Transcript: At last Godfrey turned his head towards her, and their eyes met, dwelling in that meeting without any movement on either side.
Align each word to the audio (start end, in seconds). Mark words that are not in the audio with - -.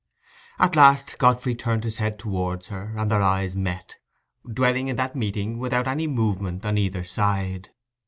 At 0.57 0.75
last 0.75 1.19
Godfrey 1.19 1.53
turned 1.53 1.83
his 1.83 1.97
head 1.97 2.17
towards 2.17 2.69
her, 2.69 2.95
and 2.97 3.11
their 3.11 3.21
eyes 3.21 3.55
met, 3.55 3.97
dwelling 4.51 4.87
in 4.87 4.95
that 4.95 5.15
meeting 5.15 5.59
without 5.59 5.87
any 5.87 6.07
movement 6.07 6.65
on 6.65 6.79
either 6.79 7.03
side. 7.03 7.69